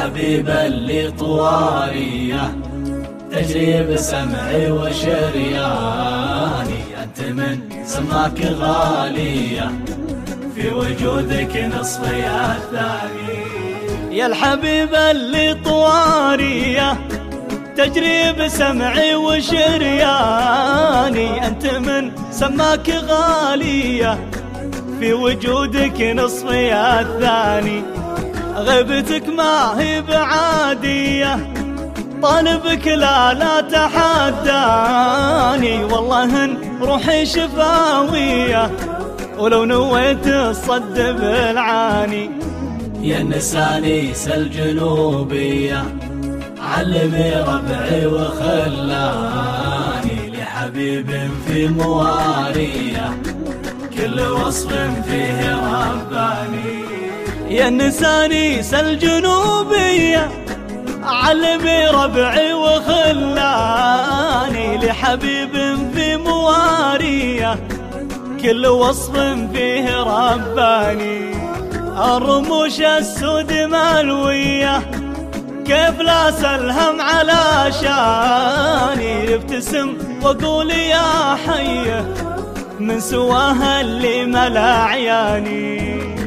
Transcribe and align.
الحبيب 0.00 0.48
اللي 0.48 1.10
طواريه 1.10 2.56
تجري 3.32 3.82
بسمعي 3.82 4.70
وشرياني 4.70 5.60
أنت 7.02 7.20
من 7.20 7.58
سماك 7.84 8.40
غالية 8.60 9.70
في 10.54 10.68
وجودك 10.68 11.56
نصفي 11.56 12.26
الثاني. 12.26 13.38
يا 14.16 14.26
الحبيب 14.26 14.94
اللي 14.94 15.54
طواريه 15.54 16.98
تجري 17.76 18.32
بسمعي 18.32 19.14
وشرياني 19.14 20.06
أنت 21.46 21.66
من 21.66 22.12
سماك 22.30 22.90
غالية 22.90 24.18
في 25.00 25.12
وجودك 25.12 26.00
نصفي 26.02 26.74
الثاني. 26.74 27.82
غيبتك 28.60 29.28
ما 29.28 29.80
هي 29.80 30.02
بعادية 30.02 31.52
طالبك 32.22 32.86
لا 32.86 33.34
لا 33.34 33.60
تحداني. 33.60 35.04
والله 35.84 36.44
إن 36.44 36.58
روحي 36.82 37.26
شفاوية 37.26 38.70
ولو 39.38 39.64
نويت 39.64 40.26
الصد 40.26 40.94
بالعاني 40.94 42.30
يا 43.00 43.22
نساني 43.22 44.14
سل 44.14 44.50
جنوبية 44.50 45.84
علمي 46.60 47.32
ربعي 47.48 48.06
وخلاني. 48.06 49.50
لحبيب 50.30 51.10
في 51.46 51.68
موارية 51.68 53.06
كل 53.96 54.20
وصف 54.20 54.68
فيه 55.06 55.56
رباني 55.56 56.80
يا 57.50 57.70
نساني 57.70 58.62
سل 58.62 58.98
جنوبية 58.98 60.30
علمي 61.02 61.86
ربعي 61.86 62.52
وخلاني 62.54 64.06
لحبيب 64.78 65.52
في 65.94 66.16
مواريه 66.16 67.58
كل 68.42 68.66
وصف 68.66 69.18
فيه 69.52 70.02
رباني. 70.02 71.30
الرموش 71.98 72.80
السود 72.80 73.52
ملوية 73.52 74.90
كيف 75.66 76.00
لا 76.00 76.30
سلهم 76.30 77.00
على 77.00 77.72
شاني؟ 77.72 79.34
ابتسم 79.34 79.94
وقول 80.22 80.70
يا 80.70 81.36
حيه 81.46 82.14
من 82.80 83.00
سواها 83.00 83.80
اللي 83.80 84.24
ملا 84.26 84.74
عياني 84.84 86.19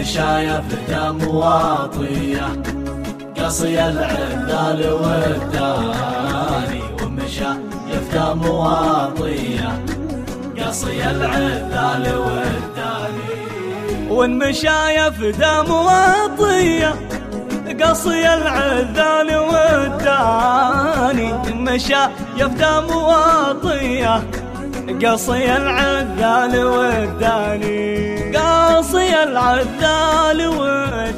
ومشايا 0.00 0.64
دم 0.88 1.18
واطية. 1.28 2.48
قصي 3.36 3.76
العذال 3.88 4.80
والداني 5.00 6.82
ومشى 7.02 7.50
يفدى 7.92 8.26
مواطية. 8.34 9.70
قصي 10.58 11.00
العذال 11.10 12.04
والداني. 12.24 13.30
وانمشى 14.10 14.78
يفدى 14.98 15.54
مواطية 15.68 16.92
قصي 17.82 18.24
العذال 18.34 19.28
والداني. 19.50 21.28
مشى 21.54 22.02
يفدى 22.36 22.74
مواطية 22.90 24.14
قصي 25.04 25.46
العذال 25.56 26.54
والداني. 26.64 27.69
العذال 29.40 30.46
والداني 30.46 31.09